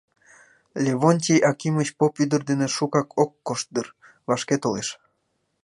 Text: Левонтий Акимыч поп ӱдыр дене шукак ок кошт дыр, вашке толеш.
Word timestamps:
Левонтий 0.83 1.41
Акимыч 1.49 1.89
поп 1.99 2.13
ӱдыр 2.23 2.41
дене 2.49 2.67
шукак 2.75 3.09
ок 3.23 3.31
кошт 3.47 3.67
дыр, 3.75 3.87
вашке 4.27 4.55
толеш. 4.63 4.89